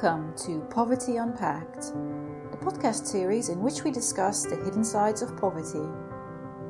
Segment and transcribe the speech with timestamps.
[0.00, 1.92] Welcome to Poverty Unpacked,
[2.52, 5.88] the podcast series in which we discuss the hidden sides of poverty.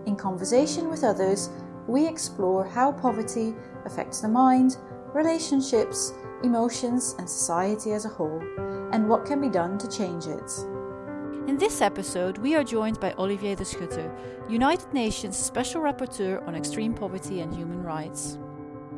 [0.07, 1.51] In conversation with others,
[1.87, 3.55] we explore how poverty
[3.85, 4.79] affects the mind,
[5.13, 8.43] relationships, emotions, and society as a whole,
[8.95, 10.51] and what can be done to change it.
[11.47, 14.11] In this episode, we are joined by Olivier de Schutter,
[14.49, 18.39] United Nations Special Rapporteur on Extreme Poverty and Human Rights.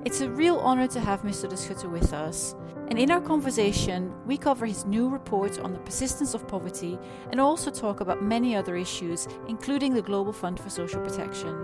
[0.04, 1.48] It's a real honor to have Mr.
[1.48, 2.55] de Schutter with us,
[2.90, 6.98] and in our conversation, we cover his new report on the persistence of poverty
[7.30, 11.56] and also talk about many other issues, including the Global Fund for Social Protection.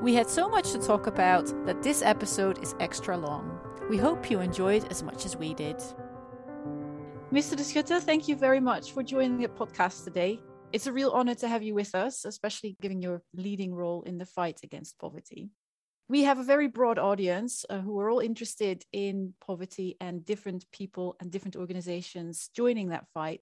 [0.00, 3.58] We had so much to talk about that this episode is extra long.
[3.90, 5.78] We hope you enjoyed as much as we did.
[7.32, 7.56] Mr.
[7.56, 10.38] de Schutter, thank you very much for joining the podcast today.
[10.72, 14.16] It's a real honor to have you with us, especially given your leading role in
[14.16, 15.50] the fight against poverty
[16.12, 20.70] we have a very broad audience uh, who are all interested in poverty and different
[20.70, 23.40] people and different organizations joining that fight.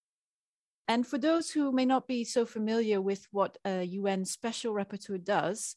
[0.86, 5.18] And for those who may not be so familiar with what a UN Special Rapporteur
[5.24, 5.74] does,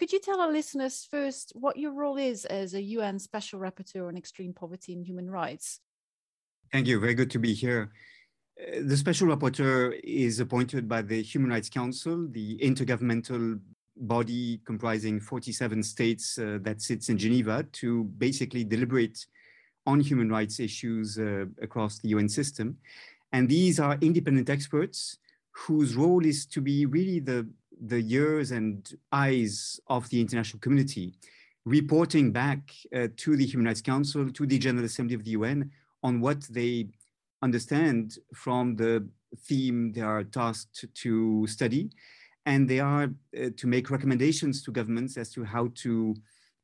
[0.00, 4.08] could you tell our listeners first what your role is as a UN Special Rapporteur
[4.08, 5.78] on Extreme Poverty and Human Rights?
[6.72, 6.98] Thank you.
[6.98, 7.92] Very good to be here.
[8.60, 13.60] Uh, the Special Rapporteur is appointed by the Human Rights Council, the intergovernmental
[13.96, 19.26] body comprising 47 states uh, that sits in Geneva to basically deliberate
[19.86, 22.76] on human rights issues uh, across the UN system.
[23.32, 25.18] And these are independent experts
[25.50, 27.48] whose role is to be really the,
[27.86, 31.14] the ears and eyes of the international community,
[31.64, 35.70] reporting back uh, to the Human Rights Council, to the General Assembly of the UN
[36.02, 36.88] on what they
[37.42, 39.06] understand from the
[39.46, 41.90] theme they are tasked to study
[42.46, 46.14] and they are uh, to make recommendations to governments as to how to,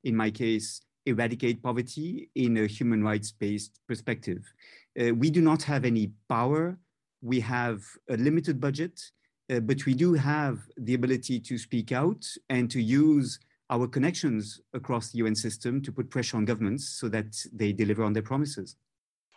[0.04, 4.44] in my case, eradicate poverty in a human rights-based perspective.
[5.00, 6.78] Uh, we do not have any power.
[7.22, 9.00] We have a limited budget,
[9.50, 13.38] uh, but we do have the ability to speak out and to use
[13.70, 18.02] our connections across the UN system to put pressure on governments so that they deliver
[18.02, 18.76] on their promises.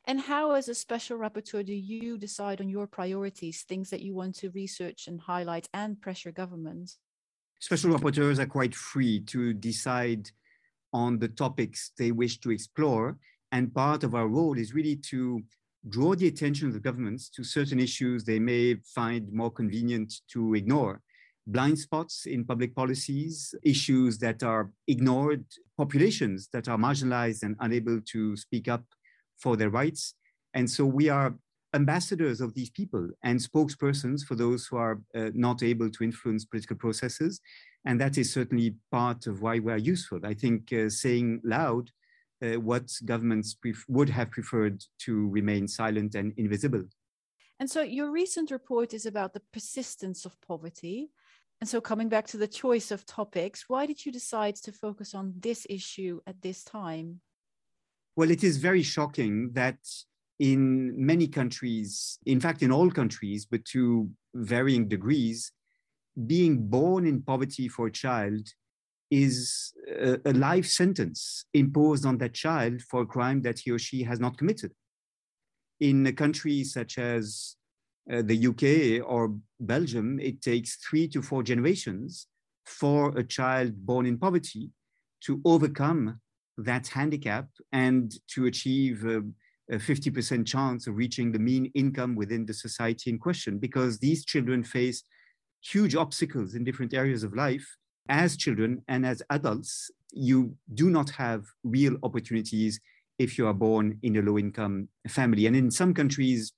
[0.05, 4.15] And how, as a special rapporteur, do you decide on your priorities, things that you
[4.15, 6.97] want to research and highlight and pressure governments?
[7.59, 10.31] Special rapporteurs are quite free to decide
[10.93, 13.17] on the topics they wish to explore.
[13.51, 15.41] And part of our role is really to
[15.89, 20.55] draw the attention of the governments to certain issues they may find more convenient to
[20.55, 21.01] ignore.
[21.47, 25.43] Blind spots in public policies, issues that are ignored,
[25.77, 28.83] populations that are marginalized and unable to speak up
[29.41, 30.13] for their rights.
[30.53, 31.35] And so we are
[31.73, 36.45] ambassadors of these people and spokespersons for those who are uh, not able to influence
[36.45, 37.39] political processes.
[37.85, 40.19] And that is certainly part of why we are useful.
[40.23, 41.89] I think uh, saying loud
[42.43, 43.55] uh, what governments
[43.87, 46.83] would have preferred to remain silent and invisible.
[47.59, 51.11] And so your recent report is about the persistence of poverty.
[51.59, 55.13] And so, coming back to the choice of topics, why did you decide to focus
[55.13, 57.21] on this issue at this time?
[58.21, 59.79] Well, it is very shocking that
[60.37, 65.51] in many countries, in fact, in all countries, but to varying degrees,
[66.27, 68.47] being born in poverty for a child
[69.09, 73.79] is a, a, life sentence imposed on that child for a crime that he or
[73.79, 74.71] she has not committed.
[75.79, 77.55] In a country such as
[78.13, 82.27] uh, the UK or Belgium, it takes three to four generations
[82.67, 84.69] for a child born in poverty
[85.21, 86.21] to overcome
[86.57, 89.19] that handicap and to achieve a,
[89.73, 94.25] a 50% chance of reaching the mean income within the society in question because these
[94.25, 95.03] children face
[95.63, 97.65] huge obstacles in different areas of life.
[98.09, 102.79] As children and as adults you do not have real opportunities
[103.19, 105.45] if you are born in a low income family.
[105.45, 106.53] And in some countries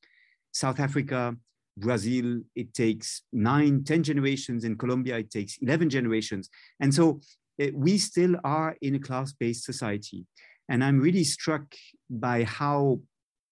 [0.51, 1.35] south africa
[1.77, 4.63] brazil it takes nine ten generations.
[4.63, 6.49] In colombia it takes 11 generations.
[6.79, 7.21] And so
[7.59, 10.25] Eh, we still are in a class-based society.
[10.69, 11.75] And I'm really struck
[12.09, 12.99] by how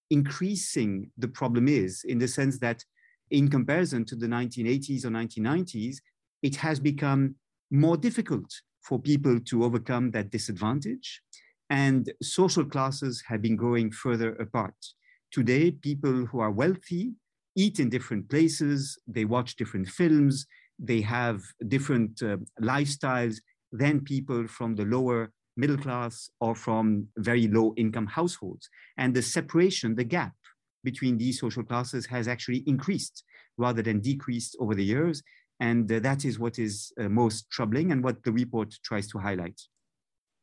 [0.09, 2.83] increasing the problem is in the sense that
[3.29, 5.97] in comparison to the 1980s or 1990s,
[6.41, 7.35] it has become
[7.69, 8.51] more difficult
[8.81, 11.21] for people to overcome that disadvantage.
[11.69, 14.75] And social classes have been growing further apart.
[15.31, 17.13] Today, people who are wealthy
[17.55, 20.45] eat in different places, they watch different films,
[20.77, 23.37] they have different uh, lifestyles,
[23.71, 28.69] than people from the lower middle class or from very low income households.
[28.97, 30.33] And the separation, the gap
[30.83, 33.23] between these social classes has actually increased
[33.57, 35.21] rather than decreased over the years.
[35.59, 39.19] And uh, that is what is uh, most troubling and what the report tries to
[39.19, 39.61] highlight.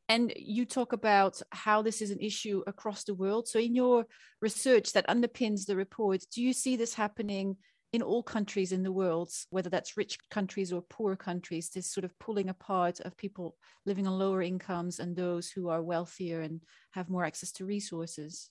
[0.08, 3.46] And you talk about how this is an issue across the world.
[3.46, 4.06] So, in your
[4.40, 7.56] research that underpins the report, do you see this happening
[7.92, 12.04] in all countries in the world, whether that's rich countries or poor countries, this sort
[12.04, 13.56] of pulling apart of people
[13.86, 18.50] living on lower incomes and those who are wealthier and have more access to resources?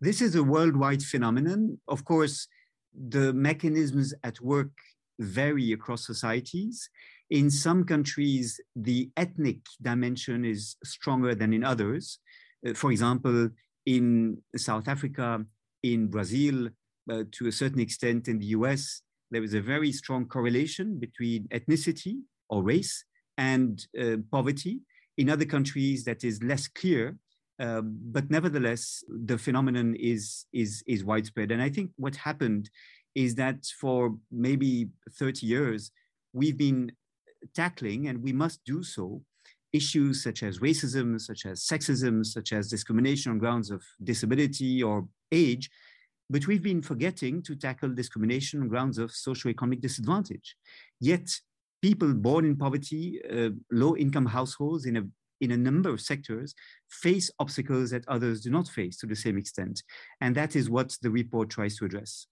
[0.00, 1.78] This is a worldwide phenomenon.
[1.88, 2.48] Of course,
[2.94, 4.70] the mechanisms at work
[5.18, 6.88] vary across societies.
[7.28, 12.18] In some countries, the ethnic dimension is stronger than in others.
[12.66, 13.50] Uh, for example,
[13.84, 15.44] in South Africa,
[15.82, 16.70] in Brazil,
[17.10, 21.46] uh, to a certain extent in the US, there is a very strong correlation between
[21.48, 22.16] ethnicity
[22.48, 23.04] or race
[23.38, 24.80] and uh, poverty.
[25.16, 27.16] In other countries, that is less clear.
[27.58, 31.52] Um, but nevertheless, the phenomenon is, is, is widespread.
[31.52, 32.70] And I think what happened
[33.14, 34.88] is that for maybe
[35.18, 35.90] 30 years,
[36.32, 36.92] we've been
[37.54, 39.22] tackling, and we must do so,
[39.72, 45.06] issues such as racism, such as sexism, such as discrimination on grounds of disability or
[45.32, 45.70] age,
[46.30, 50.56] but we've been forgetting to tackle discrimination on grounds of socioeconomic disadvantage.
[51.00, 51.28] Yet,
[51.82, 55.02] people born in poverty, uh, low income households in a,
[55.40, 56.54] in a number of sectors
[56.88, 59.82] face obstacles that others do not face to the same extent.
[60.20, 62.26] And that is what the report tries to address.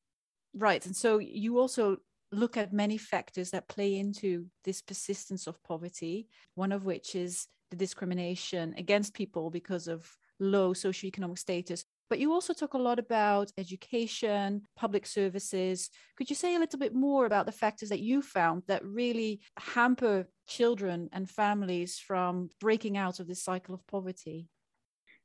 [0.55, 0.85] Right.
[0.87, 1.99] And so you also
[2.31, 7.47] look at many factors that play into this persistence of poverty, one of which is
[7.71, 10.09] the discrimination against people because of
[10.41, 11.85] low socioeconomic status.
[12.10, 15.90] But you also talk a lot about education, public services.
[16.16, 19.40] Could you say a little bit more about the factors that you found that really
[19.58, 24.49] hamper children and families from breaking out of this cycle of poverty?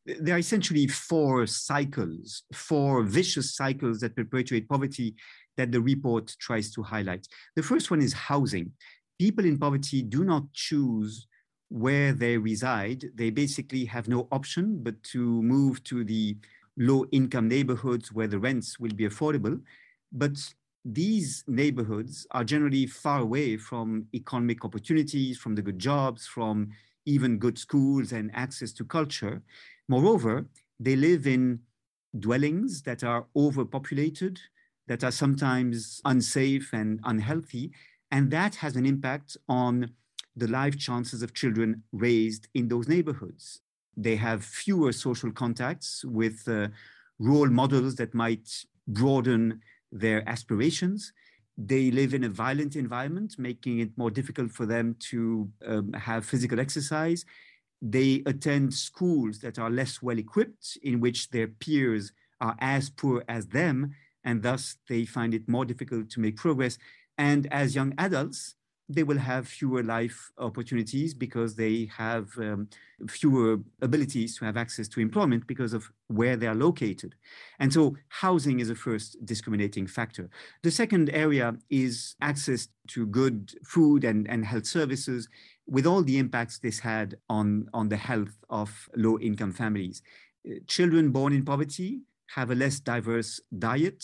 [0.05, 5.15] There are essentially four cycles, four vicious cycles that perpetuate poverty
[5.55, 7.25] that the report tries to highlight.
[7.55, 8.71] The first one is housing.
[9.17, 11.27] People in poverty do not choose
[11.69, 13.05] where they reside.
[13.15, 16.37] They basically have no option but to move to the
[16.77, 19.61] low income neighborhoods where the rents will be affordable.
[20.11, 20.53] But
[20.85, 26.71] these neighborhoods are generally far away from economic opportunities, from the good jobs, from
[27.05, 29.41] even good schools and access to culture.
[29.87, 30.45] Moreover,
[30.79, 31.59] they live in
[32.19, 34.39] dwellings that are overpopulated,
[34.87, 37.71] that are sometimes unsafe and unhealthy,
[38.11, 39.91] and that has an impact on
[40.35, 43.61] the life chances of children raised in those neighborhoods.
[43.95, 46.69] They have fewer social contacts with uh,
[47.19, 48.49] role models that might
[48.87, 49.61] broaden
[49.91, 51.13] their aspirations.
[51.57, 56.25] They live in a violent environment, making it more difficult for them to um, have
[56.25, 57.25] physical exercise.
[57.81, 62.11] They attend schools that are less well equipped, in which their peers
[62.41, 63.93] are as poor as them,
[64.23, 66.77] and thus they find it more difficult to make progress.
[67.17, 68.55] And as young adults,
[68.89, 72.67] they will have fewer life opportunities because they have um,
[73.07, 77.15] fewer abilities to have access to employment because of where they are located.
[77.59, 80.29] And so housing is a first discriminating factor.
[80.63, 85.29] The second area is access to good food and, and health services
[85.65, 90.01] with all the impacts this had on, on the health of low income families.
[90.67, 92.01] Children born in poverty
[92.35, 94.03] have a less diverse diet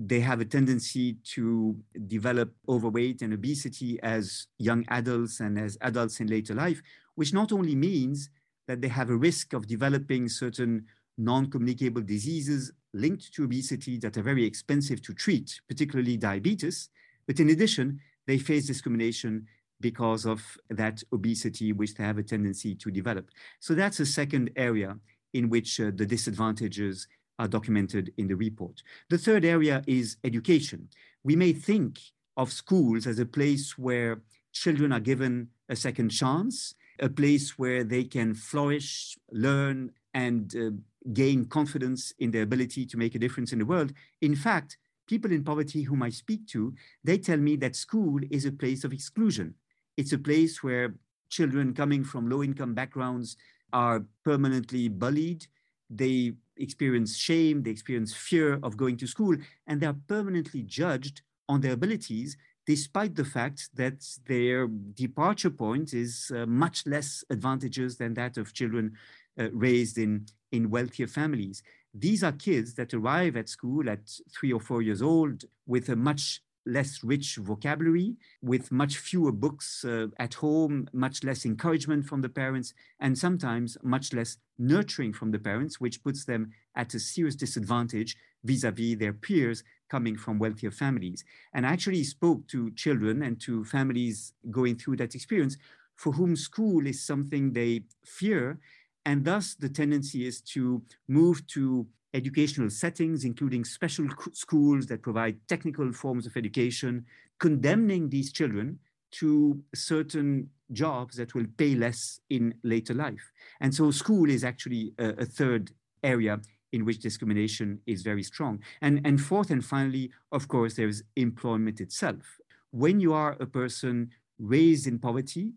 [0.00, 6.20] they have a tendency to develop overweight and obesity as young adults and as adults
[6.20, 6.80] in later life,
[7.16, 8.30] which not only means
[8.68, 10.86] that they have a risk of developing certain
[11.16, 16.90] non communicable diseases linked to obesity that are very expensive to treat, particularly diabetes,
[17.26, 19.46] but in addition, they face discrimination
[19.80, 23.30] because of that obesity, which they have a tendency to develop.
[23.58, 24.96] So that's a second area
[25.34, 28.82] in which uh, the disadvantages are documented in the report.
[29.10, 30.88] The third area is education.
[31.22, 32.00] We may think
[32.36, 37.84] of schools as a place where children are given a second chance, a place where
[37.84, 40.70] they can flourish, learn, and uh,
[41.12, 43.92] gain confidence in their ability to make a difference in the world.
[44.20, 48.44] In fact, people in poverty whom I speak to, they tell me that school is
[48.44, 49.54] a place of exclusion.
[49.96, 50.94] It's a place where
[51.30, 53.36] children coming from low income backgrounds
[53.72, 55.46] are permanently bullied.
[55.90, 61.22] They experience shame, they experience fear of going to school, and they are permanently judged
[61.48, 67.96] on their abilities, despite the fact that their departure point is uh, much less advantageous
[67.96, 68.92] than that of children
[69.40, 71.62] uh, raised in, in wealthier families.
[71.94, 75.96] These are kids that arrive at school at three or four years old with a
[75.96, 82.20] much less rich vocabulary, with much fewer books uh, at home, much less encouragement from
[82.20, 87.00] the parents, and sometimes much less nurturing from the parents, which puts them at a
[87.00, 91.24] serious disadvantage vis a vis their peers coming from wealthier families.
[91.54, 95.56] And I actually spoke to children and to families going through that experience
[95.96, 98.60] for whom school is something they fear
[99.08, 105.36] And thus, the tendency is to move to educational settings, including special schools that provide
[105.48, 107.04] technical forms of education,
[107.38, 108.78] condemning these children
[109.10, 113.32] to certain jobs that will pay less in later life.
[113.60, 115.72] And so, school is actually a, a third
[116.02, 116.40] area
[116.72, 118.62] in which discrimination is very strong.
[118.82, 122.38] And, and fourth and finally, of course, there's employment itself.
[122.70, 125.52] When you are a person raised in poverty,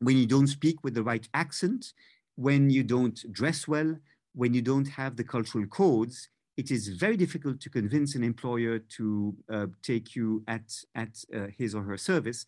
[0.00, 1.92] when you don't speak with the right accent,
[2.34, 3.96] when you don't dress well,
[4.34, 8.78] when you don't have the cultural codes, it is very difficult to convince an employer
[8.78, 12.44] to uh, take you at, at uh, his or her service.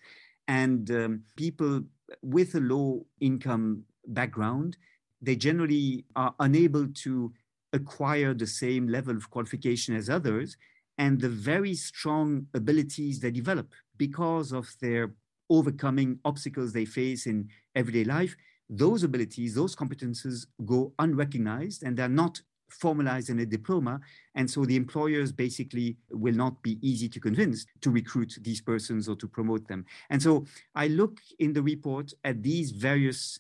[0.47, 1.83] And um, people
[2.23, 4.77] with a low income background,
[5.23, 7.33] they generally are unable to
[7.73, 10.57] acquire the same level of qualification as others
[10.99, 15.13] and the very strong abilities they develop because of their
[15.51, 18.37] overcoming obstacles they face in everyday life
[18.69, 22.41] those abilities, those competences go unrecognized and they're not
[22.71, 24.01] formalized in a diploma.
[24.35, 29.09] And so the employers basically will not be easy to convince to recruit these persons
[29.09, 29.85] or to promote them.
[30.11, 33.39] And so I look in the report at these various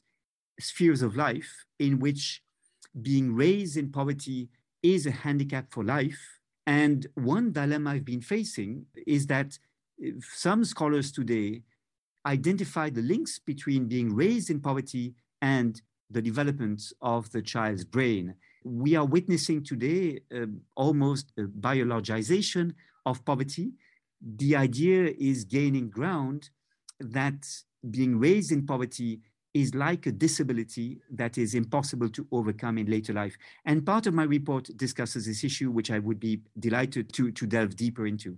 [0.61, 2.43] spheres of life in which
[3.02, 4.49] being raised in poverty
[4.83, 6.21] is a handicap for life.
[6.66, 9.59] And one dilemma I've been facing is that
[10.21, 11.62] some scholars today
[12.26, 18.35] identify the links between being raised in poverty and the development of the child's brain.
[18.64, 23.73] We are witnessing today uh, almost a biologization of poverty.
[24.21, 26.50] The idea is gaining ground
[27.00, 27.47] that
[27.90, 29.21] being raised in poverty
[29.52, 33.37] is like a disability that is impossible to overcome in later life.
[33.64, 37.47] And part of my report discusses this issue, which I would be delighted to, to
[37.47, 38.37] delve deeper into.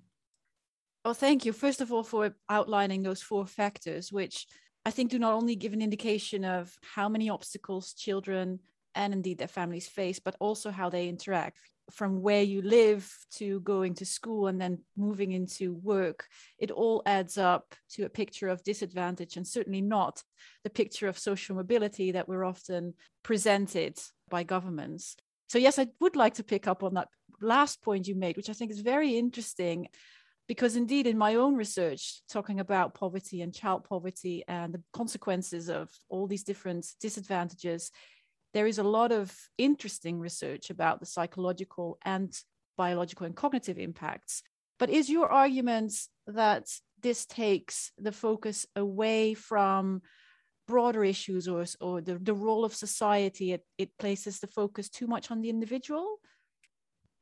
[1.06, 4.44] Well, thank you, first of all, for outlining those four factors, which
[4.84, 8.58] I think do not only give an indication of how many obstacles children
[8.96, 11.60] and indeed their families face, but also how they interact
[11.92, 16.26] from where you live to going to school and then moving into work.
[16.58, 20.24] It all adds up to a picture of disadvantage and certainly not
[20.64, 23.96] the picture of social mobility that we're often presented
[24.28, 25.14] by governments.
[25.48, 27.06] So, yes, I would like to pick up on that
[27.40, 29.86] last point you made, which I think is very interesting
[30.48, 35.68] because indeed in my own research talking about poverty and child poverty and the consequences
[35.68, 37.90] of all these different disadvantages
[38.56, 42.34] there is a lot of interesting research about the psychological and
[42.78, 44.42] biological and cognitive impacts.
[44.78, 45.92] But is your argument
[46.26, 46.66] that
[47.02, 50.00] this takes the focus away from
[50.66, 55.06] broader issues or, or the, the role of society it, it places the focus too
[55.06, 56.16] much on the individual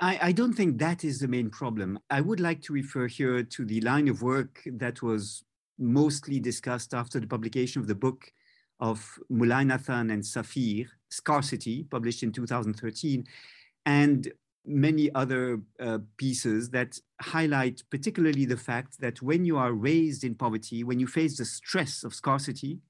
[0.00, 1.98] I, I, don't think that is the main problem.
[2.10, 5.44] I would like to refer here to the line of work that was
[5.78, 8.32] mostly discussed after the publication of the book
[8.80, 13.24] of Mullainathan and Shafir, Scarcity, published in 2013,
[13.86, 14.32] and
[14.66, 20.34] many other uh, pieces that highlight particularly the fact that when you are raised in
[20.34, 22.80] poverty, when you face the stress of scarcity,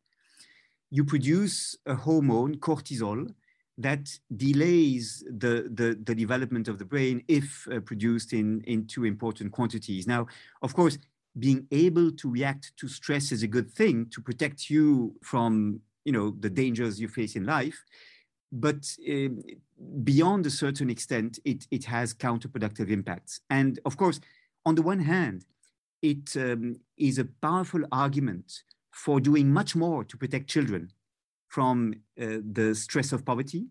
[0.90, 3.28] you produce a hormone, cortisol,
[3.78, 9.04] that delays the, the, the, development of the brain if uh, produced in, in too
[9.04, 10.07] important quantities.
[10.07, 10.28] Now,
[10.62, 10.97] of course,
[11.38, 16.12] being able to react to stress is a good thing to protect you from you
[16.12, 17.83] know, the dangers you face in life.
[18.52, 19.28] But uh,
[20.04, 23.40] beyond a certain extent, it, it has counterproductive impacts.
[23.50, 24.21] And of course,
[24.64, 25.45] on the one hand,
[26.02, 28.62] it um, is a powerful argument
[28.93, 30.90] for doing much more to protect children
[31.54, 33.62] from uh, the stress of poverty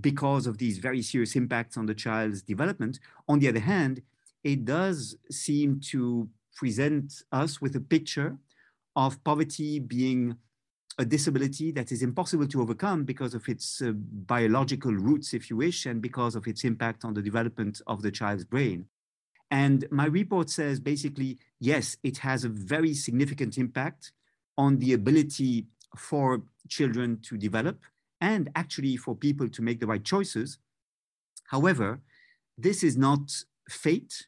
[0.00, 2.98] because of these very serious impacts on the child's development.
[3.28, 4.02] On the other hand,
[4.42, 8.30] it does seem to present us with a picture
[8.96, 10.34] of poverty being
[10.98, 13.92] a disability that is impossible to overcome because of its uh,
[14.34, 18.10] biological roots, if you wish, and because of its impact on the development of the
[18.10, 18.86] child's brain.
[19.50, 24.12] And my report says basically, yes, it has a very significant impact
[24.58, 27.78] on the ability for children to develop
[28.20, 30.58] and actually for people to make the right choices.
[31.48, 32.00] However,
[32.56, 34.26] this is not fate.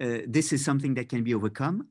[0.00, 1.88] Uh, this is something that can be overcome.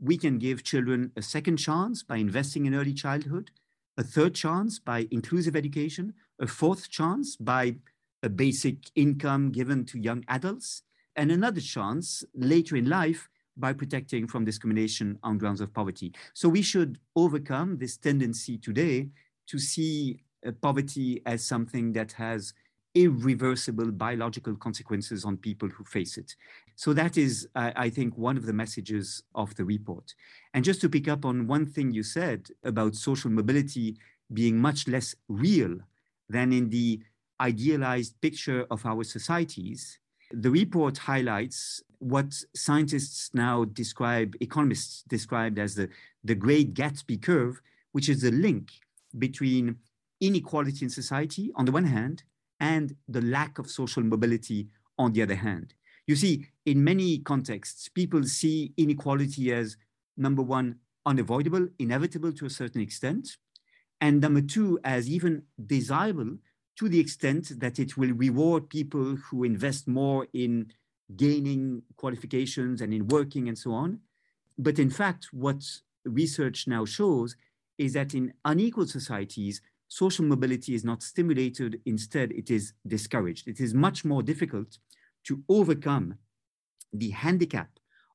[0.00, 3.50] We can give children a second chance by investing in early childhood,
[3.96, 7.76] a third chance by inclusive education, a fourth chance by
[8.22, 10.82] a basic income given to young adults,
[11.14, 16.12] and another chance later in life by protecting from discrimination on grounds of poverty.
[16.34, 19.08] So we should overcome this tendency today
[19.48, 22.52] to see uh, poverty as something that has
[22.94, 26.34] irreversible biological consequences on people who face it.
[26.76, 30.14] So that is, uh, I think, one of the messages of the report.
[30.54, 33.96] And just to pick up on one thing you said about social mobility
[34.32, 35.76] being much less real
[36.28, 37.02] than in the
[37.40, 39.98] idealized picture of our societies.
[40.32, 45.88] The report highlights what scientists now describe, economists described as the,
[46.24, 47.60] the Great Gatsby curve,
[47.92, 48.72] which is the link
[49.18, 49.76] between
[50.20, 52.22] inequality in society on the one hand
[52.60, 54.68] and the lack of social mobility
[54.98, 55.74] on the other hand.
[56.06, 59.76] You see, in many contexts, people see inequality as
[60.16, 63.36] number one, unavoidable, inevitable to a certain extent,
[64.00, 66.36] and number two, as even desirable
[66.78, 70.72] to the extent that it will reward people who invest more in
[71.16, 74.00] gaining qualifications and in working and so on.
[74.58, 75.62] But in fact, what
[76.04, 77.36] research now shows
[77.78, 83.46] is that in unequal societies, social mobility is not stimulated, instead, it is discouraged.
[83.48, 84.78] It is much more difficult
[85.24, 86.14] to overcome
[86.92, 87.68] the handicap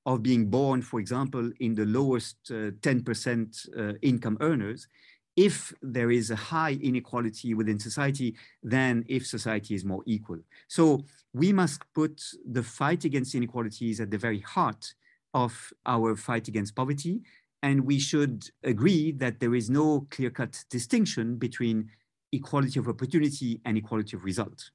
[0.06, 4.88] of being born, for example, in the lowest uh, 10% uh, income earners,
[5.35, 10.39] if there is a high inequality within society than if society is more equal.
[10.67, 14.93] So we must put the fight against inequalities at the very heart
[15.33, 17.21] of our fight against poverty.
[17.63, 21.89] And we should agree that there is no clear cut distinction between
[22.31, 24.71] equality of opportunity and equality of result.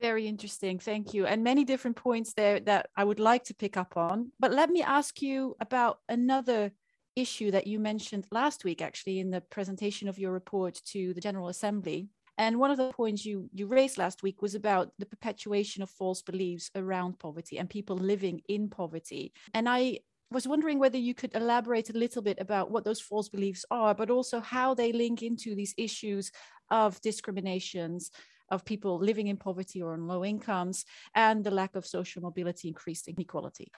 [0.00, 0.78] Very interesting.
[0.78, 1.26] Thank you.
[1.26, 4.32] And many different points there that I would like to pick up on.
[4.40, 6.72] But let me ask you about another
[7.16, 11.20] issue that you mentioned last week, actually, in the presentation of your report to the
[11.20, 12.08] General Assembly.
[12.38, 15.90] And one of the points you, you raised last week was about the perpetuation of
[15.90, 19.32] false beliefs around poverty and people living in poverty.
[19.52, 19.98] And I
[20.30, 23.94] was wondering whether you could elaborate a little bit about what those false beliefs are,
[23.94, 26.30] but also how they link into these issues
[26.70, 28.10] of discriminations,
[28.48, 32.68] of people living in poverty or on low incomes, and the lack of social mobility,
[32.68, 33.70] increased inequality.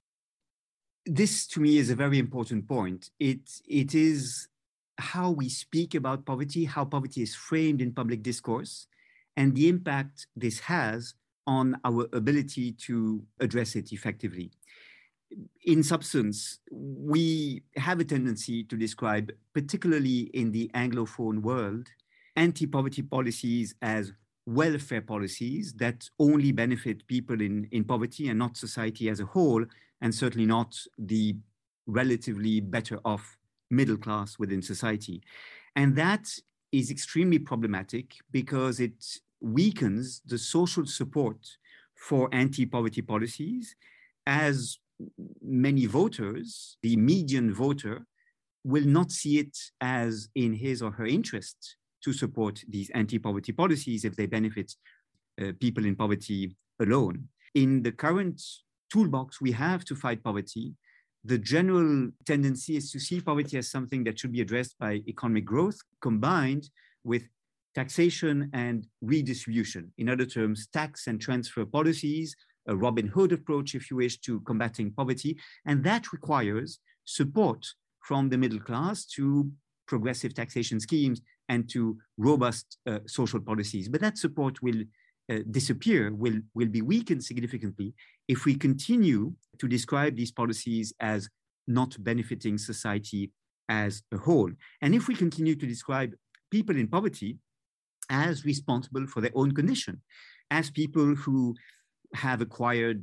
[1.04, 3.10] This to me is a very important point.
[3.18, 4.48] It, it is
[4.98, 8.86] how we speak about poverty, how poverty is framed in public discourse,
[9.36, 11.14] and the impact this has
[11.46, 14.52] on our ability to address it effectively.
[15.64, 21.88] In substance, we have a tendency to describe, particularly in the Anglophone world,
[22.36, 24.12] anti poverty policies as
[24.46, 29.64] welfare policies that only benefit people in, in poverty and not society as a whole,
[30.02, 31.36] and certainly not the
[31.86, 33.38] relatively better off
[33.70, 35.22] middle class within society.
[35.74, 36.28] And that
[36.70, 39.02] is extremely problematic because it
[39.40, 41.38] weakens the social support
[41.96, 43.74] for anti poverty policies
[44.26, 44.78] as
[45.42, 48.06] many voters, the median voter,
[48.64, 54.04] will not see it as in his or her interest to support these anti-poverty policies
[54.04, 54.72] if they benefit
[55.40, 57.28] uh, people in poverty alone.
[57.54, 58.40] In the current
[58.92, 60.74] toolbox we have to fight poverty,
[61.24, 65.44] the general tendency is to see poverty as something that should be addressed by economic
[65.44, 66.68] growth combined
[67.04, 67.22] with
[67.74, 69.92] taxation and redistribution.
[69.98, 72.36] In other terms, tax and transfer policies,
[72.68, 75.38] a Robin Hood approach, if you wish, to combating poverty.
[75.64, 77.66] And that requires support
[78.00, 79.50] from the middle class to
[79.86, 83.88] progressive taxation schemes and to robust uh, social policies.
[83.88, 84.82] But that support will
[85.30, 87.94] uh, disappear, will, will be weakened significantly
[88.32, 89.22] if we continue
[89.60, 91.20] to describe these policies as
[91.66, 93.30] not benefiting society
[93.68, 94.50] as a whole.
[94.82, 96.10] And if we continue to describe
[96.50, 97.30] people in poverty
[98.08, 99.94] as responsible for their own condition,
[100.50, 101.54] as people who
[102.14, 103.00] have acquired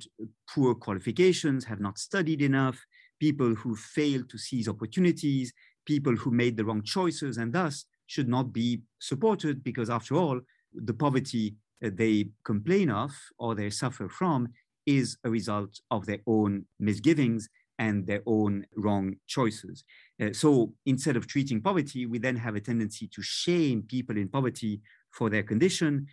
[0.52, 2.78] poor qualifications, have not studied enough,
[3.20, 5.54] people who fail to seize opportunities,
[5.86, 10.40] people who made the wrong choices, and thus should not be supported because, after all,
[10.74, 14.50] the poverty they complain of or they suffer from
[14.98, 16.52] is a result of their own
[16.90, 17.42] misgivings
[17.86, 19.76] and their own wrong choices.
[20.22, 20.50] Uh, so
[20.94, 24.82] instead of treating poverty, we then have a tendency to shame people in poverty
[25.18, 26.08] for their condition,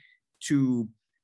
[0.48, 0.58] to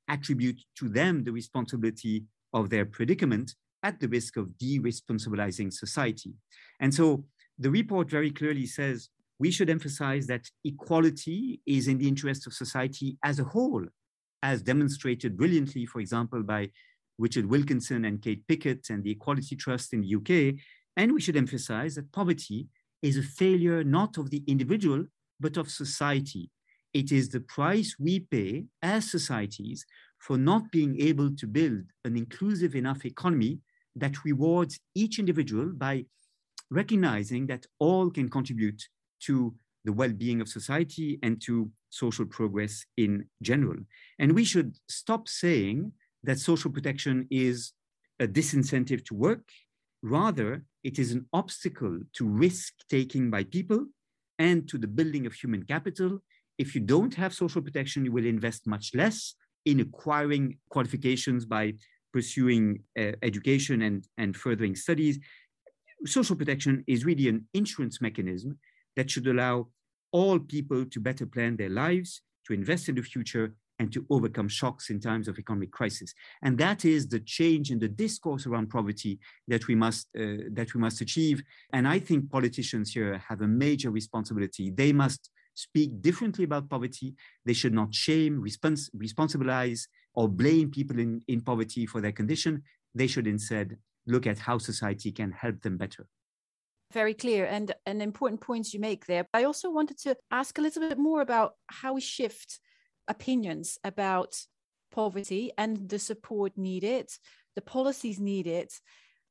[0.09, 2.25] attribute to them the responsibility
[2.59, 3.49] of their predicament
[3.88, 6.33] at the risk of de-responsibilizing society.
[6.81, 7.07] And so
[7.65, 12.53] the report very clearly says we should emphasize that equality is in the interest of
[12.65, 13.85] society as a whole,
[14.43, 16.62] as demonstrated brilliantly, for example, by
[17.18, 20.55] Richard Wilkinson and Kate Pickett and the Equality Trust in the UK.
[20.96, 22.68] And we should emphasize that poverty
[23.03, 25.05] is a failure not of the individual,
[25.40, 26.51] but of society.
[26.92, 29.87] It is the price we pay as societies
[30.18, 33.59] for not being able to build an inclusive enough economy
[33.96, 36.05] that rewards each individual by
[36.70, 38.83] recognizing that all can contribute
[39.20, 43.77] to the well-being of society and to social progress in general.
[44.18, 45.92] And we should stop saying
[46.25, 47.73] that social protection is
[48.21, 49.49] a disincentive to work.
[50.03, 53.87] Rather, it is an obstacle to risk taking by people
[54.39, 56.21] and to the building of human capital
[56.59, 61.75] if you don't have social protection, you will invest much less in acquiring qualifications by
[62.13, 65.19] pursuing uh, education and, and furthering studies.
[66.05, 68.59] Social protection is really an insurance mechanism
[68.97, 69.69] that should allow
[70.13, 74.49] all people to better plan their lives, to invest in the future, and to overcome
[74.49, 76.14] shocks in times of economic crisis.
[76.45, 79.18] And that is the change in the discourse around poverty
[79.49, 81.42] that we must uh, that we must achieve.
[81.77, 84.66] And I think politicians here have a major responsibility.
[84.83, 85.23] They must
[85.66, 87.09] speak differently about poverty.
[87.45, 89.81] They should not shame, respons- responsibilize,
[90.18, 92.62] or blame people in, in poverty for their condition.
[92.95, 93.68] They should instead
[94.07, 96.05] look at how society can help them better.
[96.92, 99.25] Very clear and an important points you make there.
[99.40, 102.61] I also wanted to ask a little bit more about how we shift
[103.09, 104.37] opinions about
[104.91, 107.11] poverty and the support needed,
[107.55, 108.71] the policies needed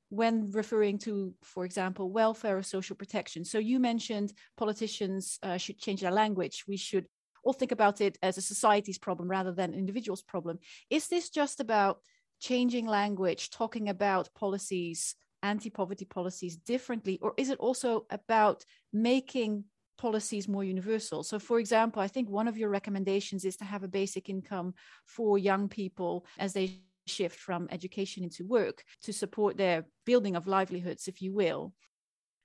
[0.09, 3.45] when referring to, for example, welfare or social protection.
[3.45, 6.65] So you mentioned politicians uh, should change their language.
[6.67, 7.07] We should
[7.43, 10.59] all think about it as a society's problem rather than an individual's problem.
[10.89, 11.99] Is this just about
[12.41, 19.63] changing language, talking about policies, anti poverty policies differently, or is it also about making
[20.01, 21.23] policies more universal?
[21.23, 24.73] So, for example, I think one of your recommendations is to have a basic income
[25.05, 30.47] for young people as they shift from education into work to support their building of
[30.47, 31.73] livelihoods, if you will.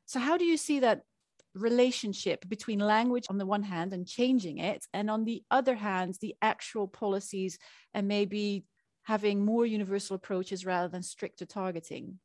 [0.05, 1.01] So, how do you see that
[1.55, 6.15] relationship between language on the one hand and changing it, and on the other hand,
[6.21, 7.59] the actual policies
[7.95, 8.65] and maybe
[9.05, 12.19] having more universal approaches rather than stricter targeting?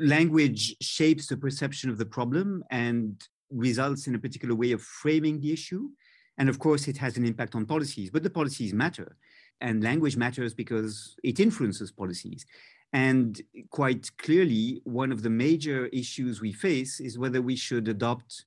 [0.00, 5.40] Language shapes the perception of the problem and results in a particular way of framing
[5.40, 5.88] the issue.
[6.38, 9.16] And of course, it has an impact on policies, but the policies matter
[9.60, 12.44] and language matters because it influences policies.
[12.92, 18.44] And quite clearly, one of the major issues we face is whether we should adopt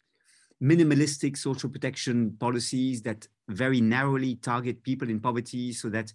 [0.62, 6.14] minimalistic social protection policies that very narrowly target people in poverty so that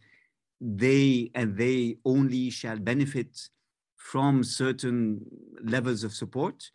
[0.61, 3.48] they and they only shall benefit
[3.96, 5.20] from certain
[5.62, 6.70] levels of support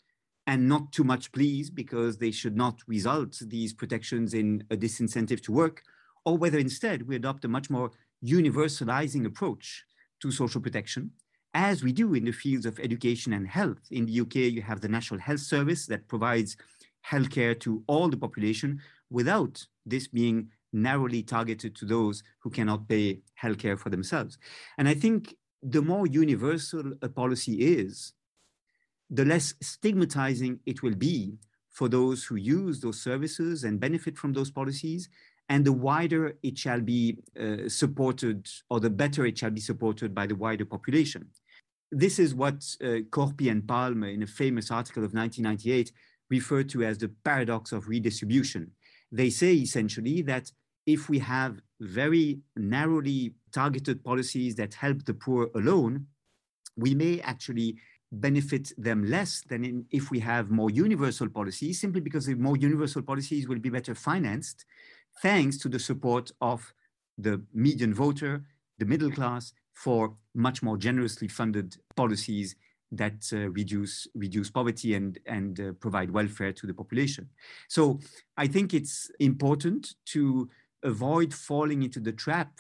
[0.48, 5.42] and not too much please because they should not result these protections in a disincentive
[5.44, 5.84] to work
[6.26, 7.92] or whether instead we adopt a much more
[8.24, 9.86] universalizing approach
[10.22, 11.12] to social protection,
[11.54, 13.80] as we do in the fields of education and health.
[13.92, 16.58] In the UK, you have the National Health Service that provides
[17.08, 23.20] healthcare to all the population without this being narrowly targeted to those who cannot pay
[23.42, 24.38] healthcare for themselves.
[24.78, 28.14] And I think the more universal a policy is,
[29.10, 31.38] the less stigmatizing it will be
[31.72, 35.10] for those who use those services and benefit from those policies,
[35.50, 40.16] and the wider it shall be uh, supported, or the better it shall be supported
[40.16, 41.28] by the wider population.
[41.92, 45.92] This is what uh, Korpi and Palme, in a famous article of 1998,
[46.30, 48.72] referred to as the paradox of redistribution.
[49.12, 50.52] They say essentially that
[50.86, 56.08] if we have very narrowly targeted policies that help the poor alone,
[56.78, 57.78] we may actually
[58.22, 62.58] benefit them less than in, if we have more universal policies, simply because the more
[62.58, 64.66] universal policies will be better financed
[65.22, 66.74] thanks to the support of
[67.18, 68.44] the median voter,
[68.78, 72.56] the middle class, for much more generously funded policies
[72.92, 77.30] that uh, reduce reduce poverty and and uh, provide welfare to the population.
[77.68, 78.00] So
[78.38, 80.50] I think it's important to
[80.84, 82.52] avoid falling into the trap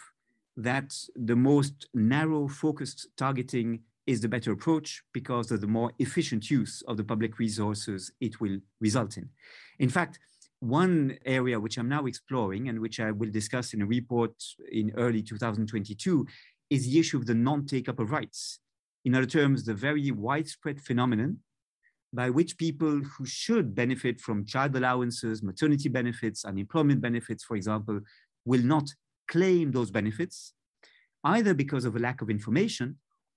[0.57, 6.49] that the most narrow focused targeting is the better approach because of the more efficient
[6.49, 9.29] use of the public resources it will result in.
[9.79, 10.19] In fact,
[10.59, 14.31] one area which I'm now exploring and which I will discuss in a report
[14.71, 16.25] in early 2022
[16.69, 18.59] is the issue of the non-take up of rights.
[19.03, 21.39] In other terms, the very widespread phenomenon
[22.13, 27.99] by which people who should benefit from child allowances, maternity benefits, unemployment benefits, for example,
[28.45, 28.89] will not
[29.27, 30.53] claim those benefits,
[31.25, 32.95] either because of a lack of information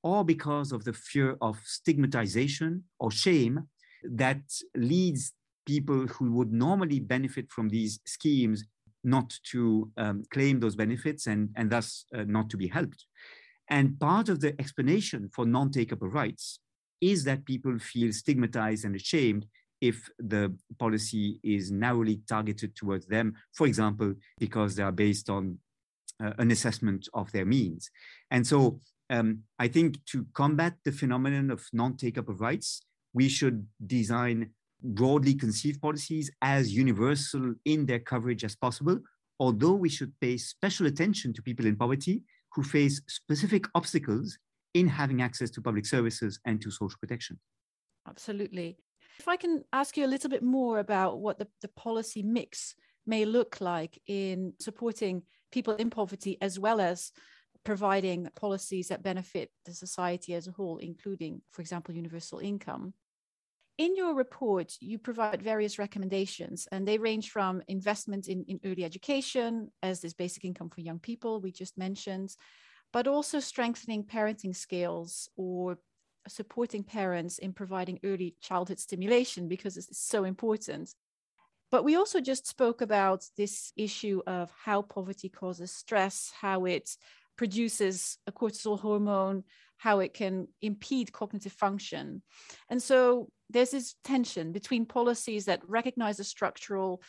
[0.09, 3.57] or because of the fear of stigmatization or shame
[4.23, 4.43] that
[4.75, 5.23] leads
[5.67, 8.65] people who would normally benefit from these schemes
[9.05, 13.05] not to um, claim those benefits and, and thus uh, not to be helped.
[13.69, 16.61] And part of the explanation for non take up of rights
[17.03, 19.45] is that people feel stigmatized and ashamed
[19.83, 25.59] if the policy is narrowly targeted towards them, for example, because they are based on
[26.25, 27.91] uh, an assessment of their means.
[28.31, 32.83] And so um, I think to combat the phenomenon of non take up of rights,
[33.15, 34.51] we should design
[34.83, 38.99] broadly conceived policies as universal in their coverage as possible,
[39.41, 42.23] although we should pay special attention to people in poverty
[42.55, 44.39] who face specific obstacles
[44.75, 47.39] in having access to public services and to social protection.
[48.09, 48.79] Absolutely.
[49.19, 52.75] If I can ask you a little bit more about what the, the policy mix
[53.07, 57.11] may look like in supporting people in poverty as well as
[57.65, 62.95] providing policies that benefit the society as a whole, including, for example, universal income.
[63.77, 68.85] In your report, you provide various recommendations, and they range from investment in, in early
[68.85, 72.35] education, as this basic income for young people we just mentioned,
[72.93, 75.79] but also strengthening parenting skills or
[76.27, 80.95] supporting parents in providing early childhood stimulation because it's so important.
[81.71, 86.97] But we also just spoke about this issue of how poverty causes stress, how it
[87.39, 89.45] produces a cortisol hormone,
[89.79, 92.23] how it can impede cognitive function.
[92.69, 97.01] And so there's this tension between policies that recognize the structural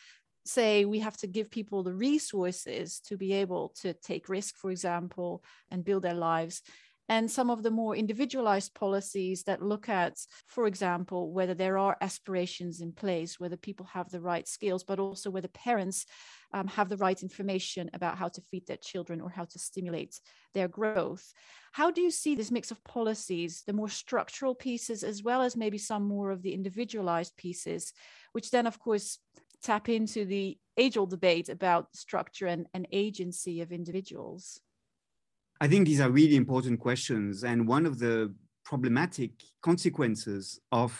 [0.46, 4.72] say we have to give people the resources to be able to take risk for
[4.72, 6.62] example and build their lives
[7.10, 10.16] and some of the more individualized policies that look at,
[10.48, 15.00] for example, whether there are aspirations in place, whether people have the right skills, but
[15.00, 16.06] also whether parents
[16.54, 20.22] um, have the right information about how to feed their children or how to stimulate
[20.54, 21.34] their growth.
[21.72, 25.58] How do you see this mix of policies, the more structural pieces, as well as
[25.58, 27.92] maybe some more of the individualized pieces,
[28.34, 29.18] which then, of course,
[29.64, 34.62] tap into the age old debate about structure and, and agency of individuals?
[35.62, 37.44] I think these are really important questions.
[37.44, 40.98] And one of the problematic consequences of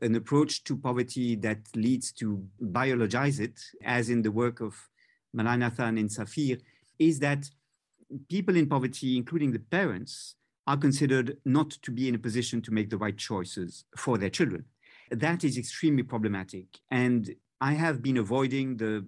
[0.00, 4.74] an approach to poverty that leads to biologize it, as in the work of
[5.36, 6.60] Mullainathan and Shafir,
[6.98, 7.44] is that
[8.30, 10.36] people in poverty, including the parents,
[10.66, 14.30] are considered not to be in a position to make the right choices for their
[14.30, 14.64] children.
[15.10, 16.66] That is extremely problematic.
[16.90, 19.04] And I have been avoiding the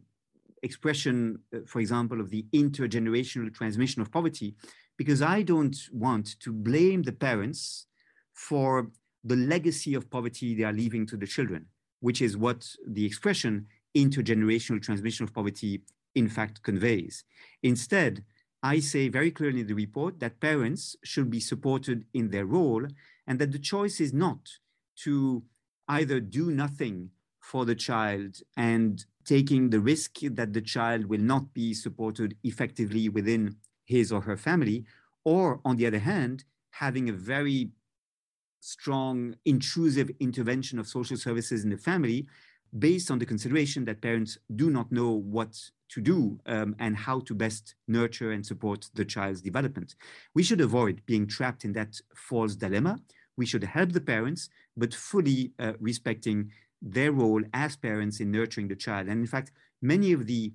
[0.62, 4.54] expression, uh, for example, of the intergenerational transmission of poverty
[4.96, 7.86] because I don't want to blame the parents
[8.32, 8.90] for
[9.24, 11.66] the legacy of poverty they are leaving to the children,
[12.00, 15.82] which is what the expression intergenerational transmission of poverty
[16.14, 17.24] in fact conveys.
[17.62, 18.24] Instead,
[18.62, 22.86] I say very clearly in the report that parents should be supported in their role
[23.26, 24.48] and that the choice is not
[25.04, 25.42] to
[25.88, 31.52] either do nothing for the child and taking the risk that the child will not
[31.52, 34.84] be supported effectively within his or her family,
[35.24, 37.70] or on the other hand, having a very
[38.60, 42.26] strong intrusive intervention of social services in the family
[42.78, 45.58] based on the consideration that parents do not know what
[45.90, 49.94] to do um, and how to best nurture and support the child's development.
[50.34, 52.98] We should avoid being trapped in that false dilemma.
[53.36, 58.68] We should help the parents, but fully uh, respecting their role as parents in nurturing
[58.68, 59.08] the child.
[59.08, 60.52] And in fact, many of the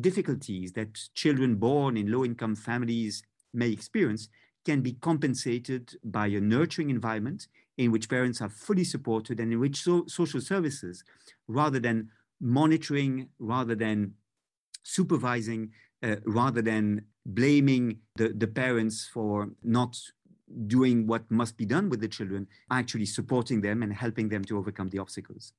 [0.00, 4.28] difficulties that children born in low income families may experience
[4.64, 9.60] can be compensated by a nurturing environment in which parents are fully supported and in
[9.60, 11.04] which so, social services,
[11.48, 12.08] rather than
[12.40, 14.14] monitoring, rather than
[14.82, 15.70] supervising,
[16.02, 19.98] uh, rather than blaming the, the parents for not
[20.66, 24.58] doing what must be done with the children, actually supporting them and helping them to
[24.58, 25.52] overcome the obstacles.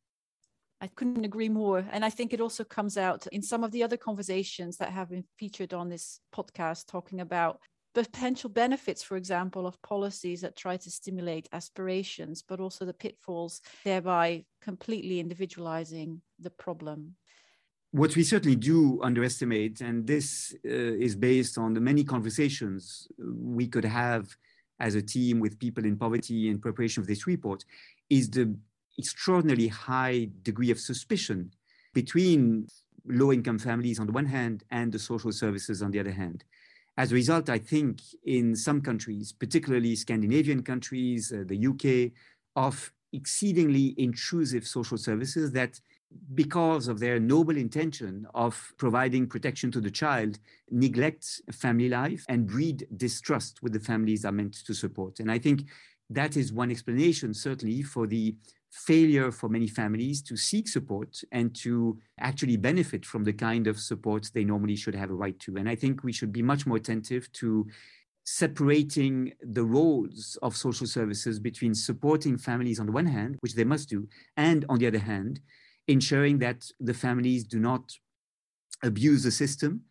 [0.82, 1.86] I couldn't agree more.
[1.92, 5.10] And I think it also comes out in some of the other conversations that have
[5.10, 7.60] been featured on this podcast, talking about
[7.94, 13.62] potential benefits, for example, of policies that try to stimulate aspirations, but also the pitfalls,
[13.86, 17.16] thereby completely individualizing the problem.
[17.92, 23.68] What we certainly do underestimate, and this uh, is based on the many conversations we
[23.68, 24.36] could have
[24.82, 27.64] as a team with people in poverty in preparation of this report,
[28.10, 28.54] is the
[28.98, 31.52] extraordinarily high degree of suspicion
[31.94, 32.68] between
[33.08, 36.44] low income families on the one hand and the social services on the other hand.
[36.98, 42.12] As a result, I think in some countries, particularly Scandinavian countries, uh, the UK,
[42.56, 45.80] of exceedingly intrusive social services that
[46.34, 50.40] because of their noble intention of providing protection to the child,
[50.72, 55.20] neglect family life and breed distrust with the families are meant to support.
[55.20, 55.66] And I think
[56.10, 58.36] that is one explanation, certainly, for the
[58.76, 63.80] failure for many families to seek support and to actually benefit from the kind of
[63.80, 65.56] support they normally should have a right to.
[65.56, 67.66] And I think we should be much more attentive to
[68.26, 73.64] separating the roles of social services between supporting families on the one hand, which they
[73.64, 75.40] must do, and on the other hand,
[75.88, 77.94] ensuring that the families do not
[78.84, 79.82] abuse the system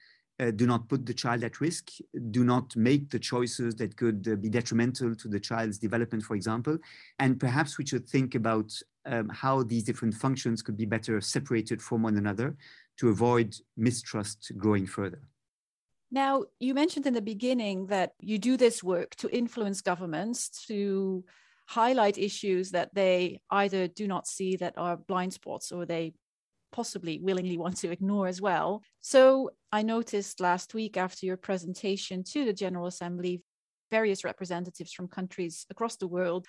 [0.41, 1.91] uh, do not put the child at risk,
[2.31, 6.35] do not make the choices that could uh, be detrimental to the child's development, for
[6.35, 6.77] example.
[7.19, 8.73] And perhaps we should think about
[9.07, 12.57] um, how these different functions could be better separated from one another
[12.99, 15.21] to avoid mistrust growing further.
[16.11, 21.25] Now, you mentioned in the beginning that you do this work to influence governments to
[21.67, 26.13] highlight issues that they either do not see that are blind spots or they
[26.75, 28.83] possibly willingly want to ignore as well.
[29.01, 33.43] So I noticed last week after your presentation to the General Assembly,
[33.93, 36.47] various representatives from countries across the world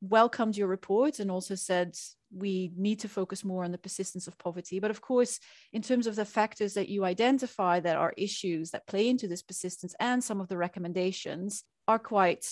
[0.00, 1.96] welcomed your report and also said
[2.36, 4.80] we need to focus more on the persistence of poverty.
[4.80, 5.38] But of course,
[5.72, 9.42] in terms of the factors that you identify that are issues that play into this
[9.42, 12.44] persistence and some of the recommendations are quite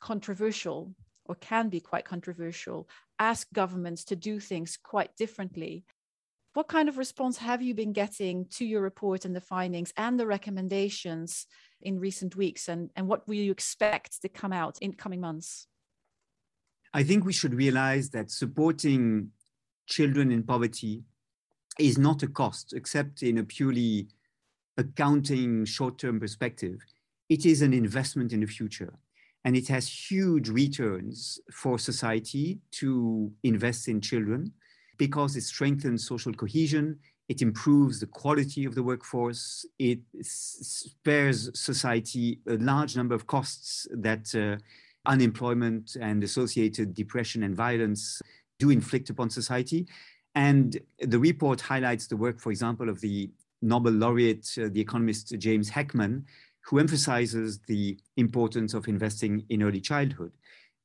[0.00, 0.94] controversial
[1.26, 5.84] or can be quite controversial, ask governments to do things quite differently.
[6.58, 10.18] What kind of response have you been getting to your report and the findings and
[10.18, 11.46] the recommendations
[11.82, 12.66] in recent weeks?
[12.66, 15.68] And, and what will you expect to come out in coming months?
[16.92, 19.30] I think we should realize that supporting
[19.86, 21.04] children in poverty
[21.78, 24.08] is not a cost, except in a purely
[24.76, 26.80] accounting short term perspective.
[27.28, 28.98] It is an investment in the future.
[29.44, 34.54] And it has huge returns for society to invest in children
[34.98, 42.40] because it strengthens social cohesion, it improves the quality of the workforce, it spares society
[42.48, 44.58] a large number of costs that uh,
[45.06, 48.20] unemployment and associated depression and violence
[48.58, 49.86] do inflict upon society.
[50.34, 53.30] And the report highlights the work, for example, of the
[53.60, 56.24] Nobel laureate, uh, the economist James Heckman,
[56.64, 60.32] who emphasizes the importance of investing in early childhood.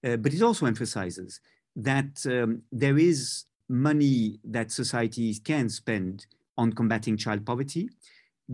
[0.03, 1.39] Uh, but it also emphasizes
[1.75, 7.89] that um, there is money that societies can spend on combating child poverty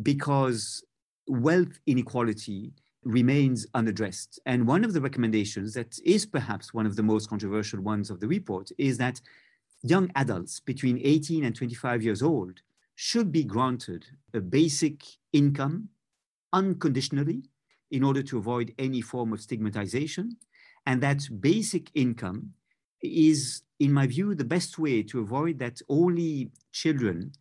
[0.02, 0.84] because
[1.28, 2.72] wealth inequality
[3.04, 4.40] remains unaddressed.
[4.46, 8.20] And one of the recommendations that is perhaps one of the most controversial ones of
[8.20, 9.20] the report is that
[9.84, 12.62] young adults between 18 and 25 years old
[12.96, 15.04] should be granted a basic
[15.34, 15.90] income
[16.54, 17.44] unconditionally
[17.92, 20.38] in order to avoid any form of stigmatization.
[20.86, 22.54] And that basic income
[23.02, 27.32] is, in my view, the best way to avoid that only children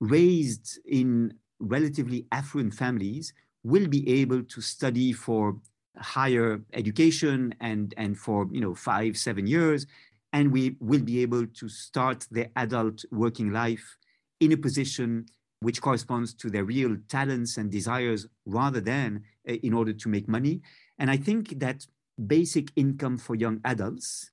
[0.00, 3.32] raised in relatively affluent families
[3.64, 5.56] will be able to study for
[5.96, 9.86] higher education and, and for you know five, seven years,
[10.32, 13.96] and we will be able to start their adult working life
[14.40, 15.26] in a position
[15.60, 20.28] which corresponds to their real talents and desires rather than uh, in order to make
[20.28, 20.60] money.
[20.98, 21.84] And I think that
[22.26, 24.30] basic income for young adults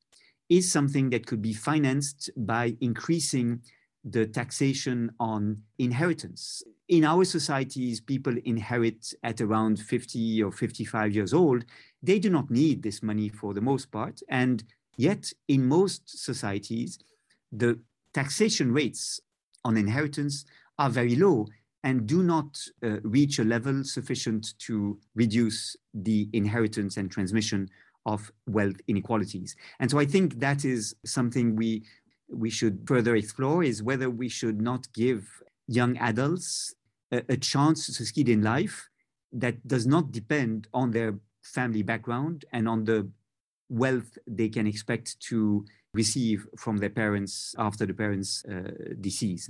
[0.50, 3.62] is something that could be financed by increasing
[4.04, 6.64] the taxation on inheritance.
[6.88, 11.66] In our societies, people inherit at around 50 or 55 years old.
[12.04, 14.22] They do not need this money for the most part.
[14.30, 14.64] And
[14.96, 17.00] yet, in most societies,
[17.52, 17.80] the
[18.14, 19.20] taxation rates
[19.64, 20.46] on inheritance
[20.78, 21.48] are very low
[21.84, 27.70] and do not uh, reach a level sufficient to reduce the inheritance and transmission
[28.06, 29.56] of wealth inequalities.
[29.80, 31.84] And so I think that is something we
[32.28, 35.28] we should further explore is whether we should not give
[35.68, 36.74] young adults
[37.12, 38.90] a, a chance to succeed in life
[39.32, 43.08] that does not depend on their family background and on the
[43.70, 49.50] wealth they can expect to receive from their parents after the parents' uh, decease.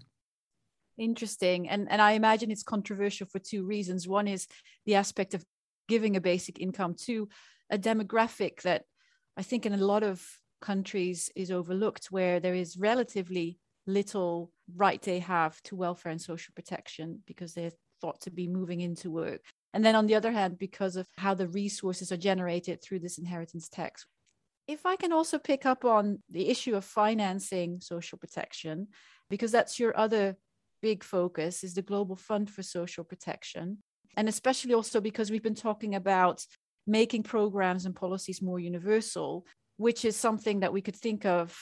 [0.98, 1.68] Interesting.
[1.68, 4.08] And and I imagine it's controversial for two reasons.
[4.08, 4.48] One is
[4.86, 5.44] the aspect of
[5.88, 7.28] giving a basic income to
[7.69, 8.84] a demographic that
[9.38, 10.25] I think in a lot of
[10.62, 16.54] countries is overlooked where there is relatively little right they have to welfare and social
[16.56, 19.41] protection because they're thought to be moving into work.
[19.73, 23.17] And then on the other hand, because of how the resources are generated through this
[23.17, 24.06] inheritance tax.
[24.67, 28.88] If I can also pick up on the issue of financing social protection,
[29.30, 30.38] because that's your other
[30.82, 33.80] big focus is the Global Fund for Social Protection.
[34.17, 36.45] And especially also because we've been talking about
[36.88, 39.45] making programs and policies more universal,
[39.78, 41.58] which is something that we could think of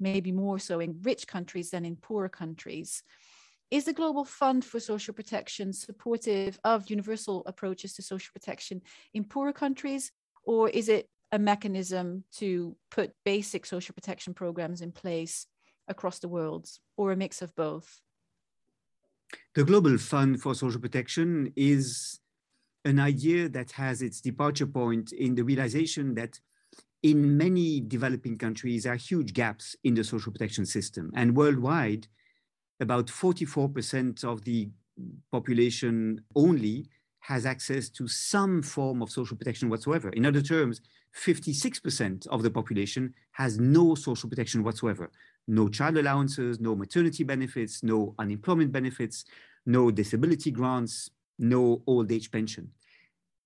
[0.00, 3.02] maybe more so in rich countries than in poor countries.
[3.70, 8.82] Is the Global Fund for Social Protection supportive of universal approaches to social protection
[9.14, 10.12] in poorer countries,
[10.44, 15.46] or is it a mechanism to put basic social protection programs in place
[15.88, 18.00] across the world, or a mix of both?
[19.54, 22.20] The Global Fund for Social Protection is
[22.84, 26.40] an idea that has its departure point in the realization that
[27.02, 31.10] in many developing countries there are huge gaps in the social protection system.
[31.14, 32.06] And worldwide,
[32.80, 34.70] about 44% of the
[35.30, 36.86] population only
[37.20, 40.10] has access to some form of social protection whatsoever.
[40.10, 40.82] In other terms,
[41.16, 45.10] 56% of the population has no social protection whatsoever
[45.46, 49.24] no child allowances, no maternity benefits, no unemployment benefits,
[49.66, 52.70] no disability grants, no old age pension.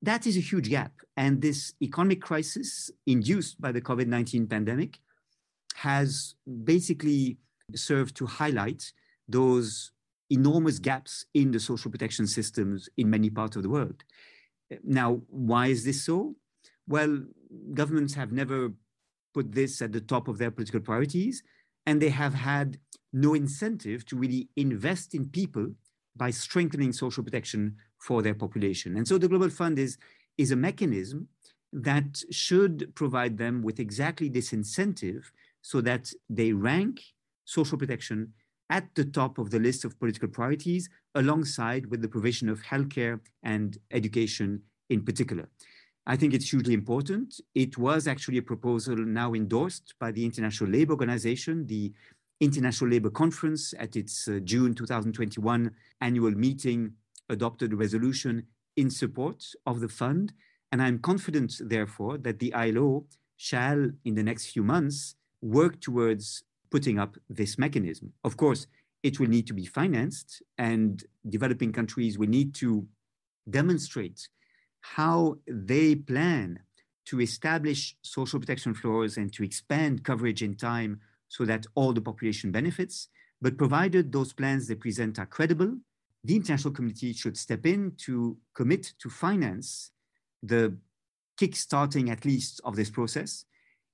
[0.03, 0.93] That is a huge gap.
[1.17, 4.99] And this economic crisis induced by the COVID 19 pandemic
[5.75, 6.35] has
[6.65, 7.39] basically
[7.75, 8.93] served to highlight
[9.29, 9.93] those
[10.31, 14.05] enormous gaps in the social protection systems in many parts of the world.
[14.85, 16.35] Now, why is this so?
[16.87, 17.25] Well,
[17.75, 18.73] governments have never
[19.35, 21.43] put this at the top of their political priorities,
[21.87, 22.79] and they have had
[23.13, 25.73] no incentive to really invest in people
[26.19, 28.97] by strengthening social protection for their population.
[28.97, 29.97] And so the Global Fund is,
[30.37, 31.29] is a mechanism
[31.73, 35.31] that should provide them with exactly this incentive
[35.63, 37.01] so that they rank
[37.45, 38.33] social protection
[38.71, 43.19] at the top of the list of political priorities, alongside with the provision of healthcare
[43.43, 44.61] and education
[44.91, 45.49] in particular.
[46.07, 47.41] I think it's hugely important.
[47.55, 51.93] It was actually a proposal now endorsed by the International Labour Organization, the
[52.41, 56.93] International Labour Conference at its uh, June 2021 annual meeting
[57.29, 60.33] adopted a resolution in support of the fund.
[60.71, 66.45] And I'm confident, therefore, that the ILO shall, in the next few months, work towards
[66.71, 68.13] putting up this mechanism.
[68.25, 68.67] Of course,
[69.03, 72.87] it will need to be financed, and developing countries will need to
[73.49, 74.29] demonstrate
[74.81, 76.61] how they plan
[77.07, 82.01] to establish social protection floors and to expand coverage in time so that all the
[82.01, 83.09] population benefits.
[83.41, 85.77] But provided those plans they present are credible,
[86.25, 89.93] the international community should step in to commit to finance
[90.43, 90.77] the
[91.41, 93.45] kickstarting, at least, of this process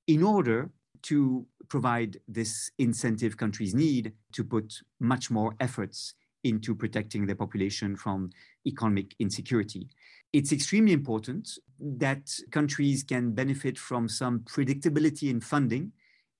[0.06, 0.70] in order
[1.02, 6.14] to provide this incentive countries need to put much more efforts
[6.44, 8.30] into protecting their population from
[8.66, 9.88] economic insecurity.
[10.32, 15.92] It's extremely important that countries can benefit from some predictability in funding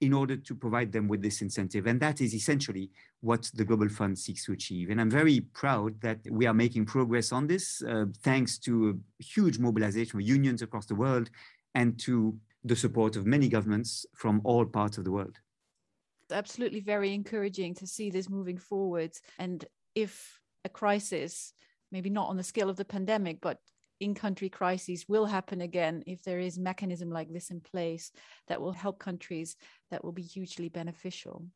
[0.05, 1.87] in order to provide them with this incentive.
[1.87, 2.91] And that is essentially
[3.21, 4.91] what the Global Fund seeks to achieve.
[4.91, 9.23] And I'm very proud that we are making progress on this, uh, thanks to a
[9.23, 11.31] huge mobilization of unions across the world
[11.75, 15.37] and to the support of many governments from all parts of the world.
[16.25, 19.13] It's absolutely very encouraging to see this moving forward.
[19.39, 21.53] And if a crisis,
[21.93, 23.59] maybe not on the scale of the pandemic, but
[24.01, 28.11] in country crises will happen again if there is mechanism like this in place
[28.49, 29.57] that will help countries
[29.91, 31.47] that will be hugely beneficial.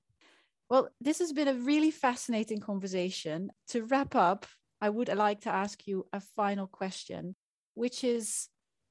[0.70, 3.50] Well this has been a really fascinating conversation.
[3.68, 4.46] To wrap up
[4.80, 7.34] i would like to ask you a final question
[7.74, 8.48] which is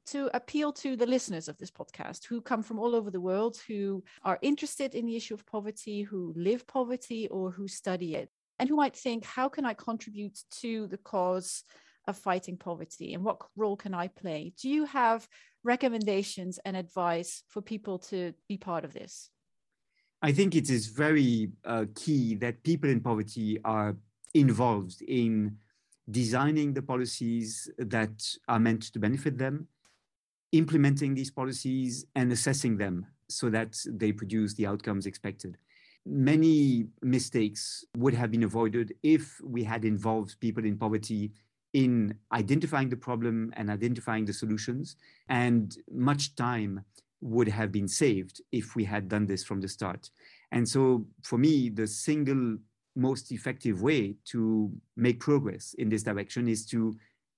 [0.08, 3.60] to appeal to the listeners of this podcast who come from all over the world,
[3.68, 8.30] who are interested in the issue of poverty, who live poverty, or who study it,
[8.58, 11.64] and who might think, how can I contribute to the cause
[12.08, 14.54] of fighting poverty and what role can I play?
[14.62, 15.28] Do you have
[15.64, 19.30] recommendations and advice for people to be part of this?
[20.22, 23.96] I think it is very uh, key that people in poverty are
[24.34, 25.58] involved in
[26.10, 29.68] designing the policies that are meant to benefit them
[30.52, 35.58] implementing these policies and assessing them so that they produce the outcomes expected.
[36.06, 41.32] Many mistakes would have been avoided if we had involved people in poverty
[41.74, 44.96] in identifying the problem and identifying the solutions.
[45.30, 46.84] And much time
[47.22, 50.10] would have been saved if we had done this from the start.
[50.52, 52.58] And so, for me, the single
[52.96, 56.96] most effective way to make progress in this direction is to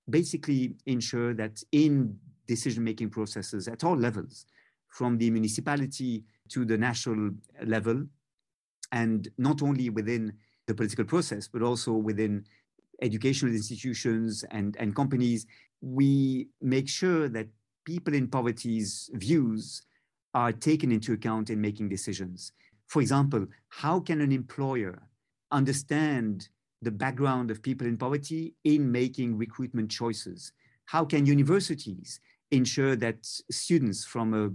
[0.09, 2.17] basically ensure that in
[2.47, 4.45] decision making processes at all levels,
[4.87, 7.31] from the municipality to the national
[7.65, 8.03] level,
[8.91, 10.33] and not only within
[10.65, 12.43] the political process, but also within
[13.01, 15.45] educational institutions and, and companies.
[15.81, 17.47] We make sure that
[17.85, 19.83] people in poverty's views
[20.33, 22.51] are taken into account in making decisions.
[22.87, 25.01] For example, how can an employer
[25.51, 26.49] understand
[26.81, 30.51] the background of people in poverty in making recruitment choices?
[30.85, 32.19] How can universities
[32.51, 33.17] ensure that
[33.51, 34.51] students from a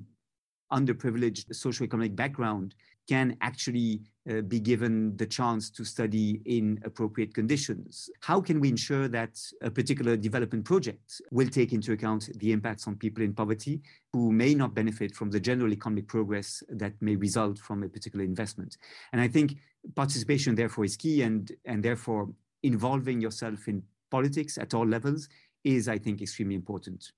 [0.74, 2.74] underprivileged socioeconomic background
[3.08, 8.08] can actually uh, be given the chance to study in appropriate conditions?
[8.20, 12.86] How can we ensure that a particular development project will take into account the impacts
[12.86, 17.16] on people in poverty who may not benefit from the general economic progress that may
[17.16, 18.78] result from a particular investment?
[19.12, 19.56] And I think
[19.94, 22.30] participation, therefore, is key, and, and therefore,
[22.62, 25.28] involving yourself in politics at all levels
[25.64, 27.12] is, I think, extremely important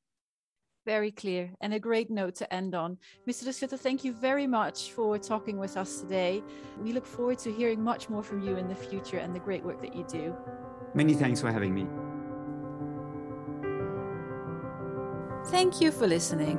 [0.86, 2.96] very clear and a great note to end on.
[3.28, 3.44] Mr.
[3.44, 6.42] De Schutter, thank you very much for talking with us today.
[6.80, 9.64] We look forward to hearing much more from you in the future and the great
[9.64, 10.34] work that you do.
[10.94, 11.86] Many thanks for having me.
[15.50, 16.58] Thank you for listening.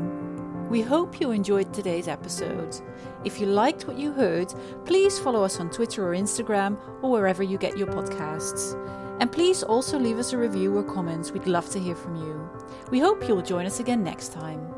[0.69, 2.75] We hope you enjoyed today's episode.
[3.23, 4.53] If you liked what you heard,
[4.85, 8.75] please follow us on Twitter or Instagram or wherever you get your podcasts.
[9.19, 11.31] And please also leave us a review or comments.
[11.31, 12.49] We'd love to hear from you.
[12.91, 14.76] We hope you'll join us again next time.